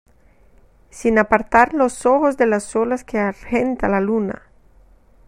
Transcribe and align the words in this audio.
sin 0.89 1.19
apartar 1.19 1.75
los 1.75 2.07
ojos 2.07 2.35
de 2.35 2.47
las 2.47 2.75
olas 2.75 3.03
que 3.03 3.19
argenta 3.19 3.87
la 3.87 4.01
luna: 4.01 4.41